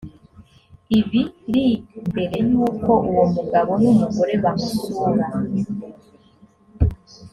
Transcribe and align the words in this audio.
ibiri 0.99 1.65
mbere 2.09 2.35
y 2.47 2.51
uko 2.67 2.91
uwo 3.09 3.25
mugabo 3.33 3.71
n 3.81 3.83
umugore 3.93 4.33
bamusura 4.43 5.25